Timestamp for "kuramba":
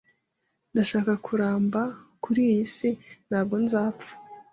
1.25-1.81